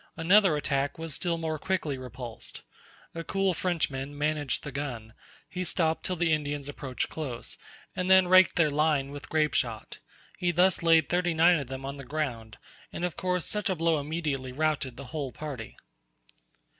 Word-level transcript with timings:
Another 0.17 0.57
attack 0.57 0.97
was 0.97 1.13
still 1.13 1.37
more 1.37 1.59
quickly 1.59 1.95
repulsed. 1.95 2.63
A 3.13 3.23
cool 3.23 3.53
Frenchman 3.53 4.17
managed 4.17 4.63
the 4.63 4.71
gun; 4.71 5.13
he 5.47 5.63
stopped 5.63 6.03
till 6.03 6.15
the 6.15 6.33
Indians 6.33 6.67
approached 6.67 7.07
close, 7.07 7.55
and 7.95 8.09
then 8.09 8.27
raked 8.27 8.55
their 8.55 8.71
line 8.71 9.11
with 9.11 9.29
grape 9.29 9.53
shot: 9.53 9.99
he 10.39 10.49
thus 10.51 10.81
laid 10.81 11.07
thirty 11.07 11.35
nine 11.35 11.59
of 11.59 11.67
them 11.67 11.85
on 11.85 11.97
the 11.97 12.03
ground; 12.03 12.57
and, 12.91 13.05
of 13.05 13.15
course, 13.15 13.45
such 13.45 13.69
a 13.69 13.75
blow 13.75 13.99
immediately 13.99 14.51
routed 14.51 14.97
the 14.97 15.05
whole 15.13 15.31
party. 15.31 15.77